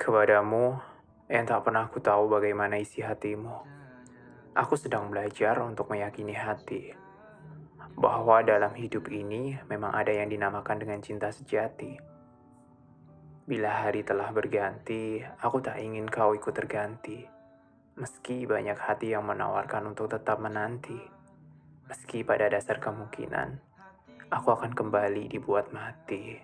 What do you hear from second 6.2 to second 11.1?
hati bahwa dalam hidup ini memang ada yang dinamakan dengan